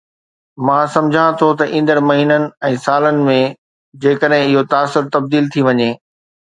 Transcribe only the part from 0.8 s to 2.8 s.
سمجهان ٿو ته ايندڙ مهينن ۽